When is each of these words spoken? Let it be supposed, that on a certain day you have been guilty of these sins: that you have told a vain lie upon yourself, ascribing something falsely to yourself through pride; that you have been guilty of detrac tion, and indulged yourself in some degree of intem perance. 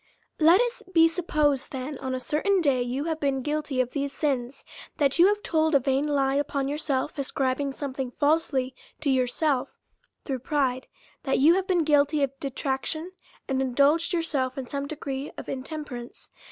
Let 0.39 0.59
it 0.61 0.93
be 0.95 1.07
supposed, 1.07 1.71
that 1.73 1.99
on 1.99 2.15
a 2.15 2.19
certain 2.19 2.59
day 2.59 2.81
you 2.81 3.03
have 3.03 3.19
been 3.19 3.43
guilty 3.43 3.79
of 3.79 3.91
these 3.91 4.11
sins: 4.11 4.65
that 4.97 5.19
you 5.19 5.27
have 5.27 5.43
told 5.43 5.75
a 5.75 5.79
vain 5.79 6.07
lie 6.07 6.33
upon 6.33 6.67
yourself, 6.67 7.15
ascribing 7.19 7.71
something 7.71 8.09
falsely 8.09 8.73
to 9.01 9.11
yourself 9.11 9.77
through 10.25 10.39
pride; 10.39 10.87
that 11.21 11.37
you 11.37 11.53
have 11.53 11.67
been 11.67 11.83
guilty 11.83 12.23
of 12.23 12.31
detrac 12.39 12.85
tion, 12.87 13.11
and 13.47 13.61
indulged 13.61 14.11
yourself 14.11 14.57
in 14.57 14.65
some 14.65 14.87
degree 14.87 15.29
of 15.37 15.45
intem 15.45 15.85
perance. 15.85 16.29